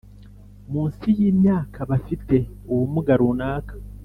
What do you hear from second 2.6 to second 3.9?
ubumuga runaka